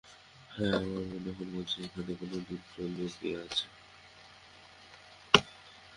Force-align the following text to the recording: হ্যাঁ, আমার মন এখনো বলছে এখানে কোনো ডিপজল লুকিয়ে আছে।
হ্যাঁ, 0.51 0.75
আমার 0.77 1.03
মন 1.09 1.23
এখনো 1.31 1.51
বলছে 1.51 1.77
এখানে 1.85 2.11
কোনো 2.19 2.35
ডিপজল 2.47 2.89
লুকিয়ে 2.97 3.35
আছে। 3.43 3.65